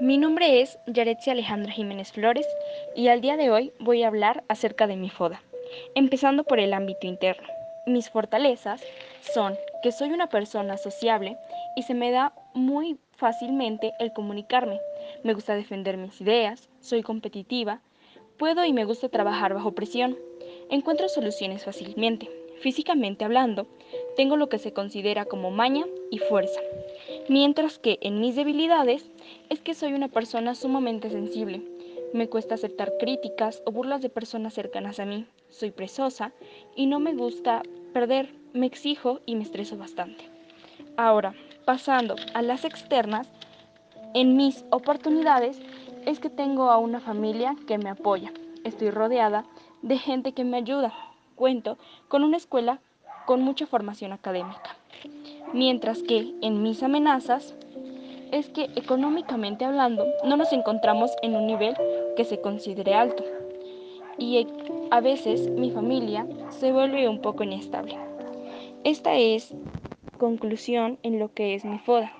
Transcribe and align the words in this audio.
Mi 0.00 0.18
nombre 0.18 0.60
es 0.62 0.78
Yaretsi 0.86 1.30
Alejandra 1.30 1.70
Jiménez 1.70 2.12
Flores 2.12 2.46
y 2.96 3.08
al 3.08 3.20
día 3.20 3.36
de 3.36 3.50
hoy 3.50 3.72
voy 3.78 4.02
a 4.02 4.08
hablar 4.08 4.42
acerca 4.48 4.86
de 4.86 4.96
mi 4.96 5.10
FODA, 5.10 5.42
empezando 5.94 6.44
por 6.44 6.58
el 6.58 6.72
ámbito 6.72 7.06
interno. 7.06 7.46
Mis 7.86 8.10
fortalezas 8.10 8.82
son 9.34 9.56
que 9.82 9.92
soy 9.92 10.12
una 10.12 10.28
persona 10.28 10.76
sociable 10.76 11.36
y 11.76 11.82
se 11.82 11.94
me 11.94 12.10
da 12.10 12.32
muy 12.54 12.98
fácilmente 13.16 13.92
el 14.00 14.12
comunicarme. 14.12 14.80
Me 15.22 15.34
gusta 15.34 15.54
defender 15.54 15.96
mis 15.96 16.20
ideas, 16.20 16.68
soy 16.80 17.02
competitiva, 17.02 17.80
puedo 18.38 18.64
y 18.64 18.72
me 18.72 18.84
gusta 18.84 19.08
trabajar 19.08 19.54
bajo 19.54 19.72
presión, 19.72 20.16
encuentro 20.70 21.08
soluciones 21.08 21.64
fácilmente. 21.64 22.28
Físicamente 22.60 23.24
hablando, 23.24 23.66
tengo 24.16 24.36
lo 24.36 24.48
que 24.48 24.58
se 24.58 24.72
considera 24.72 25.24
como 25.24 25.50
maña 25.50 25.84
y 26.12 26.18
fuerza, 26.18 26.60
mientras 27.28 27.80
que 27.80 27.98
en 28.02 28.20
mis 28.20 28.36
debilidades 28.36 29.10
es 29.52 29.60
que 29.60 29.74
soy 29.74 29.92
una 29.92 30.08
persona 30.08 30.54
sumamente 30.54 31.10
sensible. 31.10 31.62
Me 32.14 32.26
cuesta 32.26 32.54
aceptar 32.54 32.94
críticas 32.98 33.62
o 33.66 33.70
burlas 33.70 34.00
de 34.00 34.08
personas 34.08 34.54
cercanas 34.54 34.98
a 34.98 35.04
mí. 35.04 35.26
Soy 35.50 35.70
presosa 35.70 36.32
y 36.74 36.86
no 36.86 37.00
me 37.00 37.12
gusta 37.12 37.62
perder, 37.92 38.34
me 38.54 38.64
exijo 38.64 39.20
y 39.26 39.36
me 39.36 39.42
estreso 39.42 39.76
bastante. 39.76 40.24
Ahora, 40.96 41.34
pasando 41.66 42.16
a 42.32 42.40
las 42.40 42.64
externas, 42.64 43.28
en 44.14 44.38
mis 44.38 44.64
oportunidades 44.70 45.60
es 46.06 46.18
que 46.18 46.30
tengo 46.30 46.70
a 46.70 46.78
una 46.78 47.00
familia 47.00 47.54
que 47.66 47.76
me 47.76 47.90
apoya. 47.90 48.32
Estoy 48.64 48.90
rodeada 48.90 49.44
de 49.82 49.98
gente 49.98 50.32
que 50.32 50.44
me 50.44 50.56
ayuda. 50.56 50.94
Cuento 51.36 51.76
con 52.08 52.24
una 52.24 52.38
escuela 52.38 52.80
con 53.26 53.42
mucha 53.42 53.66
formación 53.66 54.12
académica. 54.12 54.76
Mientras 55.52 56.02
que 56.02 56.34
en 56.40 56.62
mis 56.62 56.82
amenazas 56.82 57.54
es 58.32 58.48
que 58.48 58.70
económicamente 58.74 59.64
hablando 59.64 60.06
no 60.24 60.36
nos 60.36 60.52
encontramos 60.52 61.12
en 61.22 61.36
un 61.36 61.46
nivel 61.46 61.76
que 62.16 62.24
se 62.24 62.40
considere 62.40 62.94
alto 62.94 63.22
y 64.18 64.46
a 64.90 65.00
veces 65.00 65.48
mi 65.50 65.70
familia 65.70 66.26
se 66.50 66.72
vuelve 66.72 67.08
un 67.08 67.20
poco 67.20 67.44
inestable. 67.44 67.96
Esta 68.84 69.16
es 69.16 69.54
conclusión 70.18 70.98
en 71.02 71.18
lo 71.18 71.32
que 71.32 71.54
es 71.54 71.64
mi 71.64 71.78
FODA. 71.78 72.12